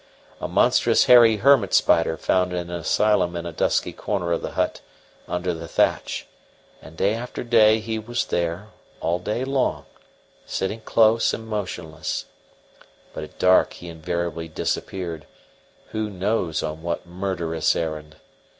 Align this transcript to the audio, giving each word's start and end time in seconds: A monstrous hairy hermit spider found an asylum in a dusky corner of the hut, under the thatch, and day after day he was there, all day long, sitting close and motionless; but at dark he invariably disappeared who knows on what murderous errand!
A 0.39 0.47
monstrous 0.47 1.05
hairy 1.05 1.35
hermit 1.35 1.75
spider 1.75 2.17
found 2.17 2.53
an 2.53 2.71
asylum 2.71 3.35
in 3.35 3.45
a 3.45 3.51
dusky 3.51 3.93
corner 3.93 4.31
of 4.31 4.41
the 4.41 4.53
hut, 4.53 4.81
under 5.27 5.53
the 5.53 5.67
thatch, 5.67 6.25
and 6.81 6.97
day 6.97 7.13
after 7.13 7.43
day 7.43 7.79
he 7.79 7.99
was 7.99 8.25
there, 8.25 8.69
all 8.99 9.19
day 9.19 9.45
long, 9.45 9.85
sitting 10.43 10.79
close 10.81 11.35
and 11.35 11.45
motionless; 11.47 12.25
but 13.13 13.23
at 13.23 13.37
dark 13.37 13.73
he 13.73 13.89
invariably 13.89 14.47
disappeared 14.47 15.27
who 15.91 16.09
knows 16.09 16.63
on 16.63 16.81
what 16.81 17.05
murderous 17.05 17.75
errand! 17.75 18.15